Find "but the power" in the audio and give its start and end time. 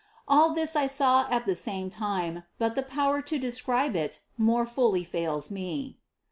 2.57-3.21